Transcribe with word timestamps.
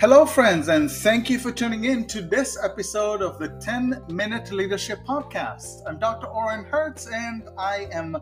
Hello, 0.00 0.26
friends, 0.26 0.66
and 0.66 0.90
thank 0.90 1.30
you 1.30 1.38
for 1.38 1.52
tuning 1.52 1.84
in 1.84 2.04
to 2.08 2.20
this 2.20 2.58
episode 2.60 3.22
of 3.22 3.38
the 3.38 3.48
10 3.60 4.02
Minute 4.08 4.50
Leadership 4.50 4.98
Podcast. 5.06 5.82
I'm 5.86 6.00
Dr. 6.00 6.26
Oren 6.26 6.64
Hertz, 6.64 7.06
and 7.06 7.48
I 7.56 7.86
am 7.92 8.16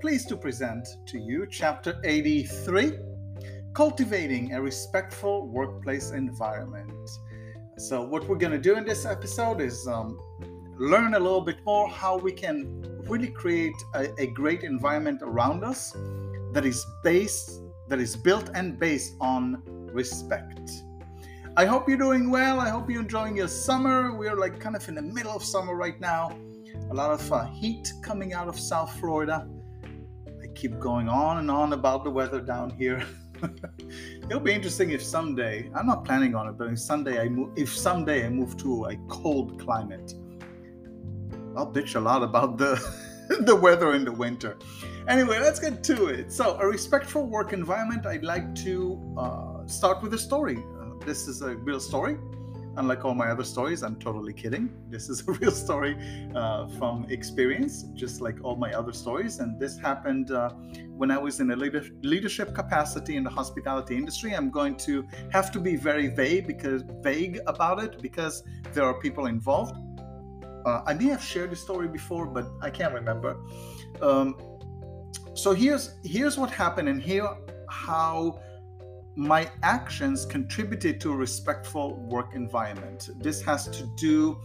pleased 0.00 0.30
to 0.30 0.36
present 0.36 0.88
to 1.06 1.18
you 1.18 1.46
Chapter 1.46 2.00
83 2.04 2.98
Cultivating 3.74 4.54
a 4.54 4.62
Respectful 4.62 5.46
Workplace 5.46 6.10
Environment. 6.10 7.10
So, 7.76 8.02
what 8.02 8.26
we're 8.26 8.38
going 8.38 8.52
to 8.52 8.58
do 8.58 8.76
in 8.76 8.86
this 8.86 9.04
episode 9.04 9.60
is 9.60 9.86
um, 9.86 10.18
learn 10.78 11.14
a 11.14 11.20
little 11.20 11.42
bit 11.42 11.58
more 11.66 11.86
how 11.86 12.16
we 12.16 12.32
can 12.32 12.82
really 13.06 13.28
create 13.28 13.76
a, 13.94 14.08
a 14.18 14.28
great 14.28 14.62
environment 14.62 15.20
around 15.22 15.64
us 15.64 15.94
that 16.52 16.64
is 16.64 16.84
based, 17.04 17.60
that 17.88 18.00
is 18.00 18.16
built 18.16 18.50
and 18.54 18.78
based 18.78 19.16
on 19.20 19.62
respect. 19.92 20.70
I 21.56 21.66
hope 21.66 21.88
you're 21.88 21.98
doing 21.98 22.30
well. 22.30 22.58
I 22.58 22.68
hope 22.68 22.90
you're 22.90 23.00
enjoying 23.00 23.36
your 23.36 23.46
summer. 23.46 24.12
We're 24.12 24.34
like 24.34 24.58
kind 24.58 24.74
of 24.74 24.88
in 24.88 24.96
the 24.96 25.02
middle 25.02 25.36
of 25.36 25.44
summer 25.44 25.76
right 25.76 26.00
now. 26.00 26.36
A 26.90 26.94
lot 26.94 27.12
of 27.12 27.32
uh, 27.32 27.44
heat 27.44 27.92
coming 28.02 28.32
out 28.32 28.48
of 28.48 28.58
South 28.58 28.98
Florida. 28.98 29.46
I 30.42 30.48
keep 30.56 30.80
going 30.80 31.08
on 31.08 31.38
and 31.38 31.48
on 31.48 31.72
about 31.72 32.02
the 32.02 32.10
weather 32.10 32.40
down 32.40 32.70
here. 32.70 33.04
It'll 34.28 34.40
be 34.40 34.52
interesting 34.52 34.90
if 34.90 35.00
someday 35.00 35.70
I'm 35.76 35.86
not 35.86 36.04
planning 36.04 36.34
on 36.34 36.48
it, 36.48 36.58
but 36.58 36.72
if 36.72 36.80
someday 36.80 37.20
I 37.20 37.28
move, 37.28 37.52
if 37.54 37.72
someday 37.72 38.26
I 38.26 38.30
move 38.30 38.56
to 38.56 38.86
a 38.86 38.96
cold 39.06 39.60
climate, 39.60 40.12
I'll 41.56 41.72
bitch 41.72 41.94
a 41.94 42.00
lot 42.00 42.24
about 42.24 42.58
the 42.58 42.84
the 43.42 43.54
weather 43.54 43.94
in 43.94 44.04
the 44.04 44.12
winter. 44.12 44.56
Anyway, 45.06 45.38
let's 45.38 45.60
get 45.60 45.84
to 45.84 46.06
it. 46.06 46.32
So, 46.32 46.58
a 46.58 46.66
respectful 46.66 47.26
work 47.26 47.52
environment. 47.52 48.06
I'd 48.06 48.24
like 48.24 48.56
to 48.56 49.14
uh, 49.16 49.66
start 49.66 50.02
with 50.02 50.14
a 50.14 50.18
story 50.18 50.58
this 51.00 51.28
is 51.28 51.42
a 51.42 51.56
real 51.56 51.80
story. 51.80 52.18
Unlike 52.76 53.04
all 53.04 53.14
my 53.14 53.28
other 53.28 53.44
stories, 53.44 53.84
I'm 53.84 53.96
totally 53.96 54.32
kidding. 54.32 54.68
This 54.90 55.08
is 55.08 55.26
a 55.28 55.32
real 55.40 55.52
story 55.52 55.96
uh, 56.34 56.66
from 56.78 57.06
experience, 57.08 57.84
just 57.94 58.20
like 58.20 58.42
all 58.42 58.56
my 58.56 58.72
other 58.72 58.92
stories. 58.92 59.38
And 59.38 59.60
this 59.60 59.78
happened 59.78 60.32
uh, 60.32 60.50
when 60.96 61.10
I 61.12 61.18
was 61.18 61.38
in 61.38 61.52
a 61.52 61.56
leader- 61.56 61.88
leadership 62.02 62.52
capacity 62.52 63.16
in 63.16 63.22
the 63.22 63.30
hospitality 63.30 63.96
industry. 63.96 64.32
I'm 64.34 64.50
going 64.50 64.76
to 64.88 65.06
have 65.32 65.52
to 65.52 65.60
be 65.60 65.76
very 65.76 66.08
vague 66.08 66.48
because 66.48 66.82
vague 67.00 67.38
about 67.46 67.82
it 67.82 68.02
because 68.02 68.42
there 68.72 68.84
are 68.84 69.00
people 69.00 69.26
involved. 69.26 69.76
Uh, 70.66 70.82
I 70.86 70.94
may 70.94 71.06
have 71.06 71.22
shared 71.22 71.50
the 71.50 71.56
story 71.56 71.86
before, 71.86 72.26
but 72.26 72.50
I 72.60 72.70
can't 72.70 72.94
remember. 72.94 73.36
Um, 74.00 74.36
so 75.34 75.52
here's 75.52 75.96
here's 76.04 76.38
what 76.38 76.50
happened, 76.50 76.88
and 76.88 77.00
here 77.02 77.28
how 77.68 78.40
my 79.16 79.50
actions 79.62 80.26
contributed 80.26 81.00
to 81.00 81.12
a 81.12 81.16
respectful 81.16 81.94
work 81.94 82.34
environment. 82.34 83.10
This 83.20 83.42
has 83.42 83.68
to 83.68 83.86
do 83.96 84.40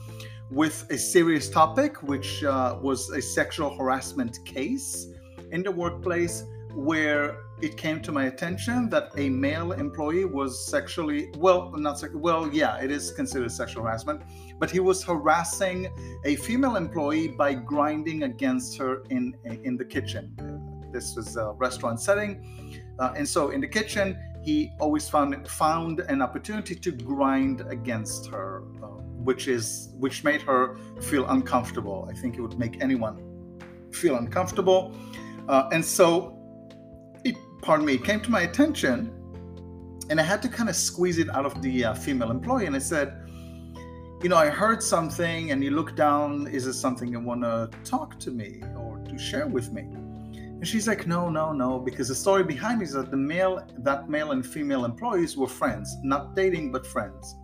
with 0.52 0.90
a 0.90 0.98
serious 0.98 1.50
topic, 1.50 2.02
which 2.04 2.44
uh, 2.44 2.78
was 2.82 3.10
a 3.10 3.22
sexual 3.22 3.76
harassment 3.76 4.44
case 4.46 5.08
in 5.52 5.64
the 5.64 5.72
workplace 5.72 6.44
where 6.76 7.38
it 7.62 7.76
came 7.78 8.00
to 8.02 8.12
my 8.12 8.26
attention 8.26 8.90
that 8.90 9.12
a 9.18 9.30
male 9.30 9.72
employee 9.74 10.26
was 10.26 10.68
sexually 10.68 11.30
well 11.38 11.72
not 11.76 12.02
well 12.14 12.48
yeah 12.54 12.78
it 12.78 12.92
is 12.92 13.12
considered 13.12 13.52
sexual 13.52 13.84
harassment 13.84 14.22
but 14.60 14.70
he 14.70 14.80
was 14.80 15.04
harassing 15.04 15.90
a 16.26 16.36
female 16.38 16.76
employee 16.76 17.28
by 17.28 17.54
grinding 17.54 18.24
against 18.24 18.78
her 18.78 19.04
in 19.10 19.36
in 19.64 19.76
the 19.78 19.84
kitchen 19.84 20.32
this 20.92 21.16
was 21.16 21.36
a 21.36 21.52
restaurant 21.58 22.00
setting 22.00 22.32
uh, 23.00 23.14
and 23.16 23.28
so 23.28 23.50
in 23.50 23.60
the 23.60 23.68
kitchen 23.68 24.18
he 24.42 24.72
always 24.80 25.08
found 25.10 25.48
found 25.48 26.00
an 26.02 26.22
opportunity 26.22 26.76
to 26.76 26.92
grind 26.92 27.62
against 27.70 28.28
her, 28.28 28.64
uh, 28.84 28.88
which 29.28 29.48
is 29.48 29.90
which 29.98 30.24
made 30.24 30.42
her 30.42 30.78
feel 31.02 31.28
uncomfortable. 31.30 32.08
I 32.10 32.14
think 32.14 32.38
it 32.38 32.42
would 32.42 32.58
make 32.58 32.82
anyone 32.82 33.18
feel 33.92 34.16
uncomfortable, 34.16 34.96
uh, 35.48 35.70
and 35.72 35.84
so 35.84 36.36
it, 37.24 37.36
pardon 37.62 37.86
me, 37.86 37.96
it 37.96 38.04
came 38.04 38.22
to 38.22 38.32
my 38.32 38.42
attention, 38.42 39.12
and 40.10 40.20
I 40.20 40.24
had 40.24 40.42
to 40.44 40.50
kind 40.50 40.70
of 40.70 40.76
squeeze 40.76 41.18
it 41.18 41.30
out 41.30 41.46
of 41.46 41.62
the 41.62 41.86
uh, 41.86 41.94
female 41.94 42.32
employee, 42.32 42.66
and 42.66 42.76
I 42.76 42.80
said. 42.80 43.26
You 44.22 44.28
know, 44.28 44.36
I 44.36 44.50
heard 44.50 44.84
something, 44.84 45.52
and 45.52 45.64
you 45.64 45.72
look 45.72 45.96
down. 45.96 46.46
Is 46.48 46.68
it 46.68 46.74
something 46.74 47.10
you 47.10 47.22
want 47.22 47.44
to 47.44 47.70
talk 47.86 48.20
to 48.20 48.32
me 48.32 48.62
or 48.76 48.98
to 49.08 49.18
share 49.18 49.48
with 49.48 49.72
me? 49.72 49.88
And 50.60 50.68
she's 50.68 50.90
like, 50.90 51.08
no, 51.08 51.30
no, 51.30 51.54
no, 51.54 51.80
because 51.80 52.10
the 52.10 52.16
story 52.16 52.44
behind 52.44 52.82
is 52.82 52.92
that 52.92 53.12
the 53.12 53.18
male, 53.18 53.66
that 53.78 54.10
male 54.10 54.32
and 54.34 54.46
female 54.46 54.84
employees 54.84 55.38
were 55.38 55.48
friends, 55.48 55.96
not 56.04 56.36
dating, 56.36 56.74
but 56.74 56.86
friends. 56.86 57.38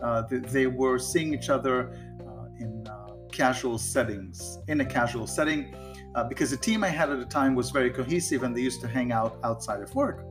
Uh, 0.00 0.22
they, 0.30 0.38
they, 0.38 0.66
were 0.68 0.96
seeing 0.96 1.34
each 1.34 1.50
other 1.50 1.92
uh, 2.20 2.46
in 2.60 2.86
uh, 2.86 3.08
casual 3.32 3.76
settings, 3.76 4.60
in 4.68 4.80
a 4.82 4.84
casual 4.84 5.26
setting, 5.26 5.74
uh, 6.14 6.22
because 6.22 6.52
the 6.52 6.56
team 6.56 6.84
I 6.84 6.88
had 6.88 7.10
at 7.10 7.18
the 7.18 7.24
time 7.24 7.56
was 7.56 7.70
very 7.70 7.90
cohesive 7.90 8.44
and 8.44 8.56
they 8.56 8.60
used 8.60 8.80
to 8.82 8.88
hang 8.88 9.10
out 9.10 9.40
outside 9.42 9.82
of 9.82 9.92
work. 9.96 10.24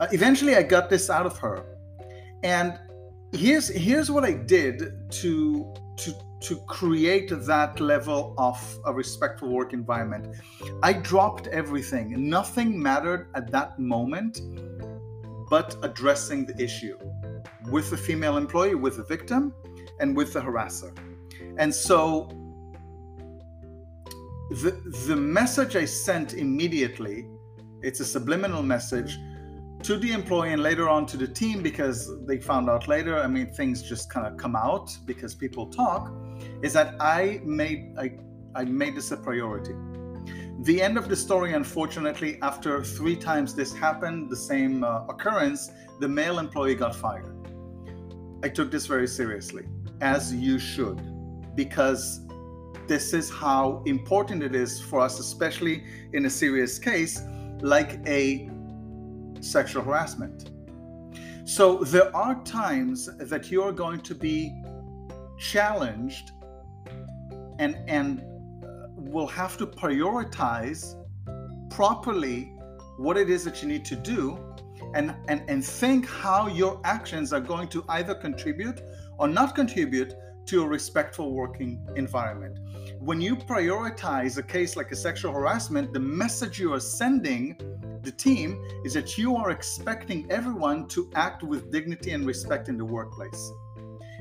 Uh, 0.00 0.06
eventually, 0.12 0.54
I 0.54 0.62
got 0.62 0.90
this 0.90 1.08
out 1.08 1.24
of 1.24 1.38
her, 1.38 1.64
and 2.42 2.78
here's 3.32 3.68
here's 3.68 4.10
what 4.10 4.22
I 4.22 4.32
did 4.32 5.10
to 5.22 5.74
to 5.98 6.14
to 6.40 6.56
create 6.66 7.30
that 7.46 7.80
level 7.80 8.34
of 8.38 8.56
a 8.84 8.92
respectful 8.92 9.48
work 9.48 9.72
environment. 9.72 10.36
I 10.82 10.92
dropped 10.92 11.48
everything. 11.48 12.28
Nothing 12.28 12.80
mattered 12.80 13.28
at 13.34 13.50
that 13.50 13.78
moment 13.78 14.40
but 15.50 15.76
addressing 15.82 16.46
the 16.46 16.62
issue 16.62 16.96
with 17.70 17.90
the 17.90 17.96
female 17.96 18.36
employee, 18.36 18.74
with 18.74 18.98
the 18.98 19.04
victim, 19.04 19.52
and 19.98 20.16
with 20.16 20.32
the 20.32 20.40
harasser. 20.40 20.96
And 21.58 21.74
so 21.74 22.28
the, 24.50 24.70
the 25.06 25.16
message 25.16 25.74
I 25.74 25.84
sent 25.84 26.34
immediately, 26.34 27.26
it's 27.82 28.00
a 28.00 28.04
subliminal 28.04 28.62
message, 28.62 29.18
to 29.82 29.96
the 29.96 30.12
employee 30.12 30.52
and 30.52 30.62
later 30.62 30.88
on 30.88 31.06
to 31.06 31.16
the 31.16 31.26
team 31.26 31.62
because 31.62 32.10
they 32.26 32.38
found 32.38 32.68
out 32.68 32.88
later. 32.88 33.18
I 33.18 33.26
mean, 33.26 33.46
things 33.52 33.82
just 33.82 34.10
kind 34.10 34.26
of 34.26 34.36
come 34.36 34.56
out 34.56 34.96
because 35.06 35.34
people 35.34 35.66
talk. 35.66 36.12
Is 36.62 36.72
that 36.72 36.96
I 37.00 37.40
made 37.44 37.94
I, 37.98 38.12
I 38.54 38.64
made 38.64 38.96
this 38.96 39.10
a 39.12 39.16
priority. 39.16 39.74
The 40.62 40.82
end 40.82 40.98
of 40.98 41.08
the 41.08 41.14
story, 41.14 41.54
unfortunately, 41.54 42.38
after 42.42 42.82
three 42.82 43.14
times 43.14 43.54
this 43.54 43.72
happened, 43.72 44.28
the 44.28 44.36
same 44.36 44.82
uh, 44.82 45.06
occurrence, 45.06 45.70
the 46.00 46.08
male 46.08 46.40
employee 46.40 46.74
got 46.74 46.96
fired. 46.96 47.34
I 48.42 48.48
took 48.48 48.70
this 48.70 48.86
very 48.86 49.06
seriously, 49.06 49.66
as 50.00 50.34
you 50.34 50.58
should, 50.58 51.00
because 51.54 52.26
this 52.88 53.12
is 53.12 53.30
how 53.30 53.82
important 53.86 54.42
it 54.42 54.54
is 54.54 54.80
for 54.80 55.00
us, 55.00 55.20
especially 55.20 55.84
in 56.12 56.26
a 56.26 56.30
serious 56.30 56.78
case 56.78 57.20
like 57.60 58.00
a 58.06 58.48
sexual 59.44 59.82
harassment. 59.82 60.50
So 61.44 61.78
there 61.78 62.14
are 62.14 62.42
times 62.44 63.08
that 63.18 63.50
you're 63.50 63.72
going 63.72 64.00
to 64.00 64.14
be 64.14 64.52
challenged 65.38 66.32
and 67.58 67.76
and 67.88 68.20
uh, 68.20 68.88
will 68.96 69.26
have 69.26 69.56
to 69.58 69.66
prioritize 69.66 70.94
properly 71.70 72.52
what 72.98 73.16
it 73.16 73.30
is 73.30 73.44
that 73.44 73.62
you 73.62 73.68
need 73.68 73.84
to 73.86 73.96
do 73.96 74.38
and 74.94 75.14
and 75.28 75.42
and 75.48 75.64
think 75.64 76.06
how 76.06 76.48
your 76.48 76.80
actions 76.84 77.32
are 77.32 77.40
going 77.40 77.68
to 77.68 77.84
either 77.90 78.14
contribute 78.14 78.80
or 79.18 79.28
not 79.28 79.54
contribute 79.54 80.14
to 80.48 80.62
a 80.62 80.66
respectful 80.66 81.32
working 81.32 81.86
environment. 81.96 82.58
When 82.98 83.20
you 83.20 83.36
prioritize 83.36 84.38
a 84.38 84.42
case 84.42 84.76
like 84.76 84.90
a 84.92 84.96
sexual 84.96 85.32
harassment, 85.32 85.92
the 85.92 86.00
message 86.00 86.58
you 86.58 86.72
are 86.72 86.80
sending 86.80 87.56
the 88.02 88.10
team 88.10 88.64
is 88.84 88.94
that 88.94 89.18
you 89.18 89.36
are 89.36 89.50
expecting 89.50 90.26
everyone 90.30 90.88
to 90.88 91.10
act 91.14 91.42
with 91.42 91.70
dignity 91.70 92.12
and 92.12 92.26
respect 92.26 92.68
in 92.70 92.78
the 92.78 92.84
workplace 92.84 93.52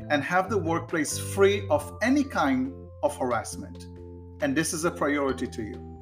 and 0.09 0.21
have 0.21 0.49
the 0.49 0.57
workplace 0.57 1.17
free 1.17 1.65
of 1.69 1.97
any 2.01 2.23
kind 2.23 2.73
of 3.03 3.15
harassment. 3.17 3.87
And 4.41 4.55
this 4.55 4.73
is 4.73 4.83
a 4.83 4.91
priority 4.91 5.47
to 5.47 5.63
you. 5.63 5.99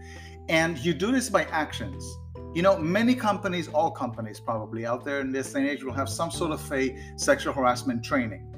And 0.49 0.77
you 0.79 0.93
do 0.93 1.11
this 1.11 1.29
by 1.29 1.43
actions. 1.45 2.03
You 2.55 2.63
know, 2.63 2.77
many 2.77 3.13
companies, 3.13 3.67
all 3.67 3.91
companies 3.91 4.39
probably 4.39 4.85
out 4.85 5.05
there 5.05 5.19
in 5.19 5.31
this 5.31 5.53
day 5.53 5.59
and 5.59 5.69
age 5.69 5.83
will 5.83 5.93
have 5.93 6.09
some 6.09 6.31
sort 6.31 6.51
of 6.51 6.71
a 6.71 6.97
sexual 7.15 7.53
harassment 7.53 8.03
training. 8.03 8.54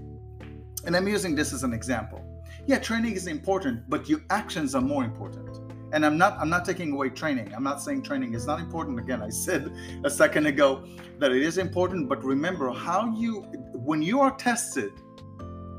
And 0.87 0.95
I'm 0.95 1.05
using 1.05 1.35
this 1.35 1.51
as 1.51 1.63
an 1.63 1.73
example. 1.73 2.23
Yeah, 2.65 2.79
training 2.79 3.11
is 3.11 3.27
important, 3.27 3.89
but 3.89 4.07
your 4.07 4.21
actions 4.29 4.73
are 4.73 4.81
more 4.81 5.03
important. 5.03 5.59
And 5.91 6.05
i'm 6.05 6.17
not 6.17 6.37
i'm 6.39 6.49
not 6.49 6.63
taking 6.63 6.93
away 6.93 7.09
training. 7.09 7.53
I'm 7.53 7.63
not 7.63 7.81
saying 7.81 8.03
training 8.03 8.33
is 8.33 8.45
not 8.45 8.61
important. 8.61 8.97
Again 8.99 9.21
i 9.21 9.29
said 9.29 9.69
a 10.05 10.09
second 10.09 10.45
ago 10.45 10.85
that 11.19 11.31
it 11.31 11.41
is 11.41 11.57
important 11.57 12.07
but 12.07 12.23
remember 12.23 12.71
how 12.71 13.13
you 13.13 13.41
when 13.73 14.01
you 14.01 14.21
are 14.21 14.33
tested 14.37 14.91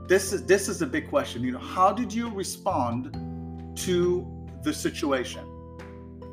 this 0.09 0.33
is 0.35 0.45
this 0.45 0.69
is 0.69 0.83
a 0.83 0.87
big 0.87 1.09
question. 1.09 1.43
You 1.43 1.53
know 1.53 1.67
how 1.77 1.91
did 1.91 2.13
you 2.13 2.29
respond 2.29 3.13
to 3.87 3.99
the 4.63 4.75
situation? 4.75 5.45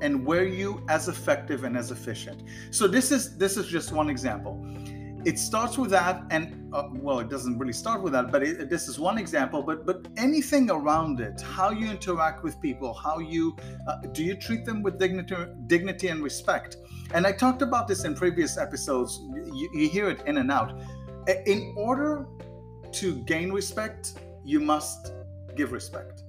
And 0.01 0.25
were 0.25 0.43
you 0.43 0.83
as 0.89 1.07
effective 1.07 1.63
and 1.63 1.77
as 1.77 1.91
efficient? 1.91 2.43
So 2.71 2.87
this 2.87 3.11
is 3.11 3.37
this 3.37 3.55
is 3.55 3.67
just 3.67 3.93
one 3.93 4.09
example 4.09 4.53
it 5.25 5.39
starts 5.39 5.77
with 5.77 5.89
that 5.89 6.23
and 6.29 6.71
uh, 6.73 6.87
well 6.93 7.19
it 7.19 7.29
doesn't 7.29 7.57
really 7.57 7.73
start 7.73 8.01
with 8.01 8.13
that 8.13 8.31
but 8.31 8.43
it, 8.43 8.69
this 8.69 8.87
is 8.87 8.99
one 8.99 9.17
example 9.17 9.63
but 9.63 9.85
but 9.85 10.07
anything 10.17 10.69
around 10.69 11.19
it 11.19 11.41
how 11.41 11.71
you 11.71 11.89
interact 11.89 12.43
with 12.43 12.61
people 12.61 12.93
how 12.93 13.17
you 13.17 13.55
uh, 13.87 13.97
do 14.13 14.23
you 14.23 14.35
treat 14.35 14.63
them 14.65 14.83
with 14.83 14.99
dignity 14.99 15.35
dignity 15.67 16.07
and 16.07 16.23
respect? 16.23 16.77
And 17.13 17.25
i 17.25 17.31
talked 17.31 17.61
about 17.61 17.87
this 17.87 18.03
in 18.03 18.15
previous 18.15 18.57
episodes. 18.57 19.19
You, 19.59 19.69
you 19.73 19.89
hear 19.89 20.09
it 20.09 20.21
in 20.25 20.37
and 20.37 20.51
out. 20.51 20.79
In 21.45 21.73
order 21.77 22.27
to 22.93 23.15
gain 23.23 23.51
respect 23.51 24.13
you 24.43 24.59
must 24.59 25.11
give 25.55 25.71
respect. 25.71 26.21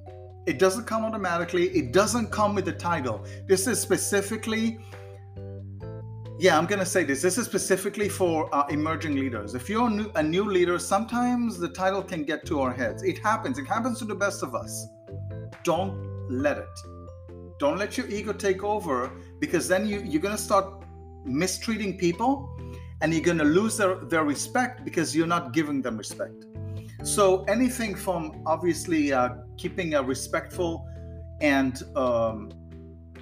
It 0.47 0.59
doesn't 0.59 0.85
come 0.85 1.05
automatically. 1.05 1.69
It 1.69 1.93
doesn't 1.93 2.31
come 2.31 2.55
with 2.55 2.69
a 2.69 2.73
title. 2.73 3.25
This 3.47 3.67
is 3.67 3.81
specifically 3.81 4.79
yeah, 6.39 6.59
I'm 6.59 6.67
going 6.67 6.81
to 6.81 6.87
say 6.87 7.03
this. 7.03 7.23
This 7.23 7.39
is 7.39 7.47
specifically 7.47 8.09
for 8.11 8.55
uh, 8.55 8.67
emerging 8.69 9.17
leaders. 9.17 9.55
If 9.55 9.71
you're 9.71 9.87
a 9.87 9.91
new, 9.91 10.13
a 10.17 10.23
new 10.23 10.45
leader, 10.45 10.79
sometimes 10.79 11.59
the 11.59 11.69
title 11.69 12.03
can 12.03 12.25
get 12.25 12.45
to 12.47 12.61
our 12.61 12.73
heads. 12.73 13.03
It 13.03 13.19
happens. 13.19 13.59
It 13.59 13.67
happens 13.67 13.99
to 14.01 14.05
the 14.05 14.15
best 14.15 14.43
of 14.43 14.55
us. 14.55 14.87
Don't 15.65 16.31
let 16.31 16.59
it. 16.59 16.79
Don't 17.59 17.79
let 17.79 17.97
your 17.97 18.07
ego 18.09 18.35
take 18.35 18.63
over 18.63 19.11
because 19.41 19.67
then 19.67 19.89
you, 19.89 20.01
you're 20.01 20.21
going 20.21 20.37
to 20.37 20.43
start 20.43 20.85
mistreating 21.25 21.97
people 21.97 22.55
and 23.01 23.15
you're 23.15 23.23
going 23.23 23.39
to 23.39 23.45
lose 23.45 23.79
their, 23.79 23.95
their 23.97 24.25
respect 24.25 24.85
because 24.85 25.17
you're 25.17 25.27
not 25.27 25.55
giving 25.55 25.81
them 25.81 25.97
respect. 25.97 26.45
So, 27.03 27.45
anything 27.45 27.95
from 27.95 28.43
obviously 28.47 29.13
uh, 29.13 29.37
keeping 29.57 29.95
a 29.95 30.03
respectful 30.03 30.87
and 31.41 31.83
um, 31.97 32.51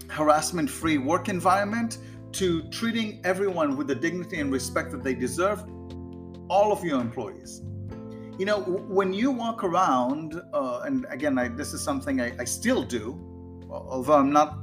harassment 0.08 0.70
free 0.70 0.99
work 0.99 1.28
environment 1.28 1.99
to 2.34 2.62
treating 2.69 3.20
everyone 3.25 3.76
with 3.76 3.86
the 3.86 3.94
dignity 3.94 4.40
and 4.40 4.52
respect 4.52 4.90
that 4.92 5.02
they 5.02 5.14
deserve, 5.14 5.64
all 6.48 6.72
of 6.72 6.84
your 6.84 7.00
employees. 7.00 7.62
You 8.38 8.46
know, 8.46 8.60
when 8.60 9.12
you 9.12 9.31
walk 9.31 9.62
around, 9.62 10.40
uh, 10.52 10.81
and 10.84 11.06
again, 11.10 11.38
I, 11.38 11.48
this 11.48 11.72
is 11.72 11.82
something 11.82 12.20
I, 12.20 12.34
I 12.38 12.44
still 12.44 12.82
do, 12.82 13.19
although 13.70 14.14
I'm 14.14 14.32
not 14.32 14.58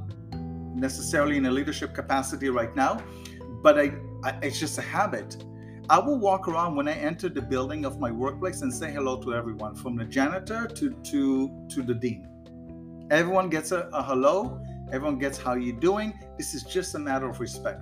necessarily 0.74 1.36
in 1.36 1.46
a 1.46 1.50
leadership 1.50 1.94
capacity 1.94 2.50
right 2.50 2.74
now, 2.76 3.02
but 3.62 3.78
I, 3.78 3.92
I, 4.24 4.30
it's 4.42 4.60
just 4.60 4.78
a 4.78 4.82
habit. 4.82 5.42
I 5.88 5.98
will 5.98 6.18
walk 6.18 6.48
around 6.48 6.76
when 6.76 6.86
I 6.86 6.92
enter 6.92 7.28
the 7.28 7.42
building 7.42 7.84
of 7.84 7.98
my 7.98 8.10
workplace 8.10 8.62
and 8.62 8.72
say 8.72 8.92
hello 8.92 9.20
to 9.22 9.34
everyone, 9.34 9.74
from 9.74 9.96
the 9.96 10.04
janitor 10.04 10.66
to 10.66 10.90
to 10.90 11.66
to 11.70 11.82
the 11.82 11.94
dean. 11.94 12.28
Everyone 13.10 13.48
gets 13.48 13.72
a, 13.72 13.88
a 13.92 14.02
hello, 14.02 14.62
Everyone 14.92 15.18
gets 15.18 15.38
how 15.38 15.54
you're 15.54 15.80
doing. 15.80 16.18
This 16.36 16.54
is 16.54 16.62
just 16.64 16.94
a 16.94 16.98
matter 16.98 17.28
of 17.28 17.40
respect. 17.40 17.80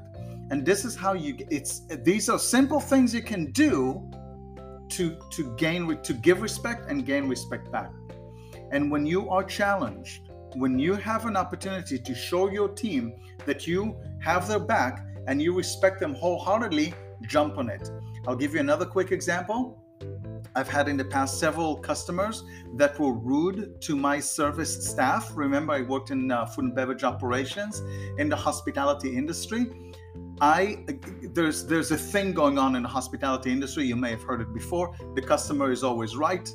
And 0.50 0.64
this 0.64 0.84
is 0.84 0.96
how 0.96 1.12
you 1.12 1.36
it's 1.50 1.80
these 2.02 2.28
are 2.28 2.38
simple 2.38 2.80
things 2.80 3.14
you 3.14 3.22
can 3.22 3.50
do 3.52 4.08
to 4.90 5.16
to 5.30 5.56
gain 5.56 6.00
to 6.02 6.12
give 6.12 6.40
respect 6.40 6.90
and 6.90 7.04
gain 7.04 7.28
respect 7.28 7.70
back. 7.70 7.90
And 8.72 8.90
when 8.90 9.04
you 9.06 9.28
are 9.28 9.42
challenged, 9.42 10.28
when 10.54 10.78
you 10.78 10.94
have 10.94 11.26
an 11.26 11.36
opportunity 11.36 11.98
to 11.98 12.14
show 12.14 12.48
your 12.50 12.68
team 12.68 13.14
that 13.46 13.66
you 13.66 13.96
have 14.20 14.46
their 14.48 14.60
back 14.60 15.06
and 15.26 15.42
you 15.42 15.52
respect 15.54 16.00
them 16.00 16.14
wholeheartedly, 16.14 16.94
jump 17.22 17.58
on 17.58 17.68
it. 17.68 17.90
I'll 18.26 18.36
give 18.36 18.54
you 18.54 18.60
another 18.60 18.84
quick 18.84 19.12
example. 19.12 19.82
I've 20.56 20.69
had 20.69 20.88
in 20.88 20.97
the 20.97 21.05
past 21.05 21.38
several 21.38 21.76
customers 21.76 22.44
that 22.75 22.99
were 22.99 23.12
rude 23.12 23.81
to 23.82 23.97
my 23.97 24.19
service 24.20 24.88
staff. 24.88 25.32
Remember, 25.35 25.73
I 25.73 25.82
worked 25.82 26.11
in 26.11 26.31
uh, 26.31 26.47
food 26.47 26.64
and 26.64 26.75
beverage 26.75 27.05
operations 27.05 27.82
in 28.19 28.29
the 28.29 28.37
hospitality 28.37 29.17
industry. 29.17 29.93
I 30.41 30.85
there's 31.35 31.67
there's 31.67 31.91
a 31.91 31.99
thing 31.99 32.32
going 32.32 32.58
on 32.58 32.75
in 32.75 32.82
the 32.82 32.88
hospitality 32.88 33.52
industry. 33.52 33.85
You 33.85 33.97
may 33.97 34.11
have 34.11 34.23
heard 34.23 34.41
it 34.41 34.52
before. 34.55 34.97
The 35.14 35.23
customer 35.23 35.70
is 35.70 35.85
always 35.85 36.17
right. 36.17 36.49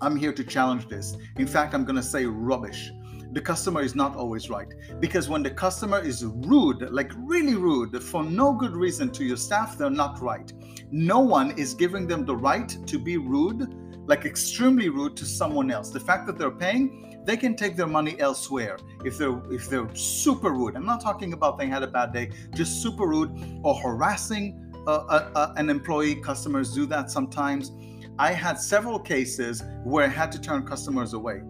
I'm 0.00 0.16
here 0.16 0.32
to 0.32 0.44
challenge 0.44 0.88
this. 0.88 1.16
In 1.36 1.46
fact, 1.46 1.74
I'm 1.74 1.84
going 1.84 1.96
to 1.96 2.02
say 2.02 2.24
rubbish 2.24 2.90
the 3.32 3.40
customer 3.40 3.82
is 3.82 3.94
not 3.94 4.16
always 4.16 4.48
right. 4.48 4.72
Because 5.00 5.28
when 5.28 5.42
the 5.42 5.50
customer 5.50 6.00
is 6.00 6.24
rude, 6.24 6.90
like 6.90 7.12
really 7.16 7.54
rude, 7.54 8.02
for 8.02 8.22
no 8.22 8.52
good 8.52 8.74
reason 8.74 9.10
to 9.10 9.24
your 9.24 9.36
staff, 9.36 9.76
they're 9.76 9.90
not 9.90 10.20
right. 10.20 10.52
No 10.90 11.20
one 11.20 11.50
is 11.58 11.74
giving 11.74 12.06
them 12.06 12.24
the 12.24 12.36
right 12.36 12.68
to 12.86 12.98
be 12.98 13.18
rude, 13.18 13.74
like 14.06 14.24
extremely 14.24 14.88
rude 14.88 15.16
to 15.18 15.26
someone 15.26 15.70
else. 15.70 15.90
The 15.90 16.00
fact 16.00 16.26
that 16.26 16.38
they're 16.38 16.50
paying, 16.50 17.20
they 17.24 17.36
can 17.36 17.54
take 17.54 17.76
their 17.76 17.86
money 17.86 18.18
elsewhere 18.18 18.78
if 19.04 19.18
they're 19.18 19.38
if 19.50 19.68
they're 19.68 19.94
super 19.94 20.50
rude. 20.50 20.76
I'm 20.76 20.86
not 20.86 21.02
talking 21.02 21.34
about 21.34 21.58
they 21.58 21.66
had 21.66 21.82
a 21.82 21.86
bad 21.86 22.12
day, 22.12 22.30
just 22.54 22.82
super 22.82 23.06
rude 23.06 23.60
or 23.62 23.74
harassing 23.74 24.72
uh, 24.86 24.90
uh, 24.90 25.30
uh, 25.34 25.52
an 25.56 25.68
employee. 25.68 26.14
Customers 26.14 26.72
do 26.72 26.86
that 26.86 27.10
sometimes. 27.10 27.72
I 28.18 28.32
had 28.32 28.58
several 28.58 28.98
cases 28.98 29.62
where 29.84 30.06
I 30.06 30.08
had 30.08 30.32
to 30.32 30.40
turn 30.40 30.66
customers 30.66 31.12
away 31.12 31.42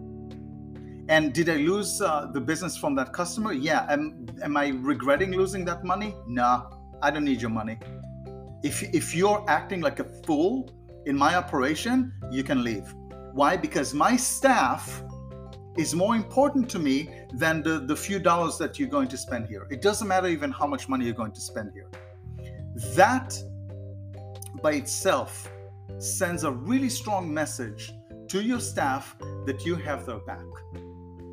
and 1.09 1.33
did 1.33 1.49
I 1.49 1.55
lose 1.55 2.01
uh, 2.01 2.27
the 2.31 2.39
business 2.39 2.77
from 2.77 2.93
that 2.95 3.13
customer? 3.13 3.51
Yeah. 3.51 3.87
Am, 3.89 4.27
am 4.43 4.55
I 4.55 4.67
regretting 4.67 5.31
losing 5.31 5.65
that 5.65 5.83
money? 5.83 6.13
No, 6.27 6.69
I 7.01 7.09
don't 7.09 7.25
need 7.25 7.41
your 7.41 7.49
money. 7.49 7.79
If, 8.63 8.83
if 8.93 9.15
you're 9.15 9.43
acting 9.47 9.81
like 9.81 9.99
a 9.99 10.03
fool 10.03 10.69
in 11.07 11.17
my 11.17 11.35
operation, 11.35 12.13
you 12.29 12.43
can 12.43 12.63
leave. 12.63 12.93
Why? 13.33 13.57
Because 13.57 13.91
my 13.91 14.15
staff 14.15 15.03
is 15.79 15.95
more 15.95 16.15
important 16.15 16.69
to 16.69 16.79
me 16.79 17.09
than 17.33 17.63
the, 17.63 17.79
the 17.79 17.95
few 17.95 18.19
dollars 18.19 18.59
that 18.59 18.77
you're 18.77 18.89
going 18.89 19.07
to 19.07 19.17
spend 19.17 19.47
here. 19.47 19.65
It 19.71 19.81
doesn't 19.81 20.07
matter 20.07 20.27
even 20.27 20.51
how 20.51 20.67
much 20.67 20.87
money 20.87 21.05
you're 21.05 21.15
going 21.15 21.31
to 21.31 21.41
spend 21.41 21.71
here. 21.73 21.89
That 22.95 23.35
by 24.61 24.73
itself 24.73 25.49
sends 25.97 26.43
a 26.43 26.51
really 26.51 26.89
strong 26.89 27.33
message 27.33 27.93
to 28.27 28.41
your 28.41 28.59
staff 28.59 29.15
that 29.47 29.65
you 29.65 29.75
have 29.75 30.05
their 30.05 30.19
back 30.19 30.45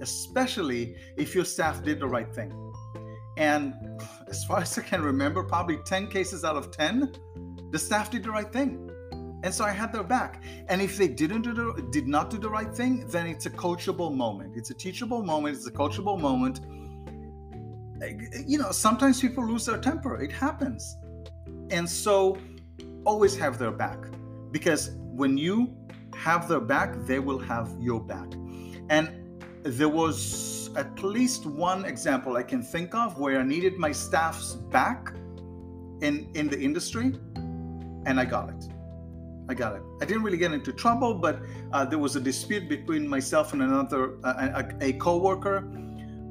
especially 0.00 0.96
if 1.16 1.34
your 1.34 1.44
staff 1.44 1.82
did 1.82 2.00
the 2.00 2.08
right 2.08 2.32
thing. 2.34 2.52
And 3.36 3.74
as 4.28 4.44
far 4.44 4.58
as 4.62 4.78
I 4.78 4.82
can 4.82 5.02
remember, 5.02 5.42
probably 5.42 5.78
10 5.84 6.08
cases 6.08 6.44
out 6.44 6.56
of 6.56 6.70
10, 6.70 7.12
the 7.70 7.78
staff 7.78 8.10
did 8.10 8.24
the 8.24 8.30
right 8.30 8.50
thing. 8.52 8.90
And 9.42 9.54
so 9.54 9.64
I 9.64 9.70
had 9.70 9.92
their 9.92 10.02
back. 10.02 10.42
And 10.68 10.80
if 10.80 10.96
they 10.96 11.08
didn't 11.08 11.42
do 11.42 11.52
the, 11.52 11.88
did 11.92 12.08
not 12.08 12.30
do 12.30 12.38
the 12.38 12.48
right 12.48 12.74
thing, 12.74 13.06
then 13.08 13.26
it's 13.26 13.46
a 13.46 13.50
coachable 13.50 14.14
moment. 14.14 14.54
It's 14.56 14.70
a 14.70 14.74
teachable 14.74 15.22
moment. 15.22 15.56
It's 15.56 15.66
a 15.66 15.70
coachable 15.70 16.18
moment. 16.18 16.60
You 18.46 18.58
know, 18.58 18.72
sometimes 18.72 19.20
people 19.20 19.46
lose 19.46 19.66
their 19.66 19.78
temper. 19.78 20.20
It 20.20 20.32
happens. 20.32 20.96
And 21.70 21.88
so 21.88 22.38
always 23.04 23.36
have 23.36 23.58
their 23.58 23.70
back 23.70 23.98
because 24.50 24.90
when 24.96 25.36
you 25.36 25.76
have 26.14 26.48
their 26.48 26.60
back, 26.60 26.94
they 27.06 27.18
will 27.18 27.38
have 27.38 27.74
your 27.78 28.00
back. 28.00 28.26
And 28.90 29.10
there 29.66 29.88
was 29.88 30.70
at 30.76 31.02
least 31.02 31.46
one 31.46 31.84
example 31.84 32.36
I 32.36 32.42
can 32.42 32.62
think 32.62 32.94
of 32.94 33.18
where 33.18 33.40
I 33.40 33.42
needed 33.42 33.78
my 33.78 33.92
staff's 33.92 34.54
back 34.54 35.12
in 36.02 36.30
in 36.34 36.48
the 36.48 36.58
industry, 36.58 37.18
and 38.06 38.20
I 38.20 38.24
got 38.24 38.50
it. 38.50 38.68
I 39.48 39.54
got 39.54 39.76
it. 39.76 39.82
I 40.02 40.04
didn't 40.04 40.22
really 40.22 40.38
get 40.38 40.52
into 40.52 40.72
trouble, 40.72 41.14
but 41.14 41.40
uh, 41.72 41.84
there 41.84 41.98
was 41.98 42.16
a 42.16 42.20
dispute 42.20 42.68
between 42.68 43.08
myself 43.08 43.52
and 43.52 43.62
another 43.62 44.18
uh, 44.24 44.62
a, 44.80 44.88
a 44.88 44.92
coworker, 44.94 45.58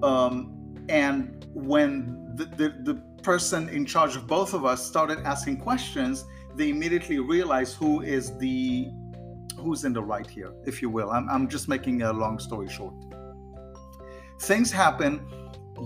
um, 0.03 0.75
and 0.89 1.47
when 1.53 2.33
the, 2.35 2.45
the 2.45 2.93
the 2.93 2.95
person 3.23 3.69
in 3.69 3.85
charge 3.85 4.15
of 4.15 4.27
both 4.27 4.53
of 4.53 4.65
us 4.65 4.85
started 4.85 5.19
asking 5.25 5.57
questions, 5.57 6.25
they 6.55 6.69
immediately 6.69 7.19
realized 7.19 7.75
who 7.75 8.01
is 8.01 8.37
the 8.37 8.89
who's 9.57 9.83
in 9.83 9.93
the 9.93 10.03
right 10.03 10.29
here, 10.29 10.53
if 10.65 10.81
you 10.81 10.89
will. 10.89 11.09
I'm, 11.09 11.27
I'm 11.29 11.47
just 11.47 11.67
making 11.67 12.03
a 12.03 12.13
long 12.13 12.37
story 12.39 12.69
short. 12.69 12.93
Things 14.39 14.71
happen. 14.71 15.25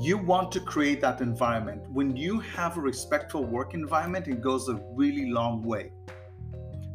You 0.01 0.17
want 0.17 0.51
to 0.53 0.59
create 0.59 1.01
that 1.01 1.21
environment. 1.21 1.89
When 1.89 2.15
you 2.15 2.39
have 2.39 2.77
a 2.77 2.81
respectful 2.81 3.43
work 3.43 3.73
environment, 3.73 4.27
it 4.27 4.41
goes 4.41 4.67
a 4.69 4.81
really 4.93 5.29
long 5.29 5.63
way. 5.63 5.91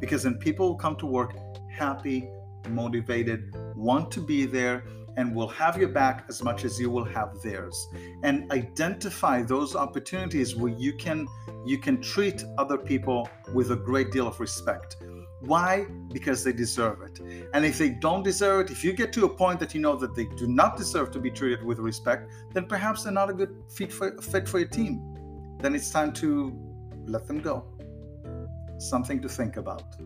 Because 0.01 0.25
then 0.25 0.35
people 0.35 0.69
will 0.69 0.77
come 0.77 0.97
to 0.97 1.07
work 1.07 1.37
happy, 1.71 2.29
motivated, 2.69 3.55
want 3.77 4.11
to 4.13 4.21
be 4.21 4.47
there, 4.47 4.85
and 5.17 5.35
will 5.35 5.49
have 5.49 5.77
your 5.77 5.89
back 5.89 6.25
as 6.29 6.43
much 6.43 6.65
as 6.65 6.81
you 6.81 6.91
will 6.91 7.05
have 7.05 7.41
theirs 7.43 7.89
and 8.25 8.51
identify 8.51 9.43
those 9.43 9.77
opportunities 9.77 10.57
where 10.57 10.73
you 10.73 10.93
can 10.95 11.27
you 11.65 11.79
can 11.79 12.01
treat 12.01 12.45
other 12.59 12.77
people 12.77 13.29
with 13.53 13.71
a 13.71 13.77
great 13.77 14.11
deal 14.11 14.27
of 14.27 14.41
respect 14.41 14.97
why? 15.47 15.87
Because 16.13 16.45
they 16.45 16.53
deserve 16.53 17.03
it. 17.03 17.21
And 17.53 17.65
if 17.65 17.79
they 17.79 17.91
don't 17.91 18.23
deserve 18.23 18.67
it, 18.67 18.71
if 18.71 18.85
you 18.85 18.93
get 18.93 19.13
to 19.15 19.25
a 19.25 19.29
point 19.29 19.61
that 19.61 19.75
you 19.75 19.81
know 19.81 19.97
that 19.97 20.15
they 20.15 20.27
do 20.37 20.47
not 20.47 20.77
deserve 20.77 21.11
to 21.13 21.21
be 21.21 21.31
treated 21.31 21.63
with 21.65 21.79
respect, 21.79 22.31
then 22.53 22.67
perhaps 22.67 23.05
they're 23.05 23.13
not 23.13 23.31
a 23.31 23.35
good 23.35 23.55
fit 23.69 23.93
for, 23.93 24.21
fit 24.21 24.49
for 24.49 24.59
your 24.59 24.69
team. 24.69 25.01
Then 25.61 25.75
it's 25.75 25.91
time 25.91 26.13
to 26.15 26.57
let 27.07 27.27
them 27.27 27.41
go. 27.41 27.65
Something 28.79 29.21
to 29.23 29.29
think 29.29 29.57
about. 29.57 29.97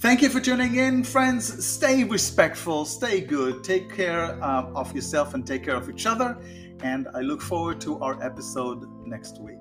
Thank 0.00 0.22
you 0.22 0.30
for 0.30 0.40
tuning 0.40 0.76
in, 0.76 1.04
friends. 1.04 1.66
Stay 1.66 2.04
respectful, 2.04 2.86
stay 2.86 3.20
good, 3.20 3.62
take 3.62 3.94
care 3.94 4.42
uh, 4.42 4.72
of 4.74 4.94
yourself 4.94 5.34
and 5.34 5.46
take 5.46 5.64
care 5.64 5.76
of 5.76 5.90
each 5.90 6.06
other. 6.06 6.38
And 6.82 7.06
I 7.14 7.20
look 7.20 7.42
forward 7.42 7.80
to 7.82 8.00
our 8.00 8.22
episode 8.22 8.86
next 9.06 9.38
week. 9.40 9.58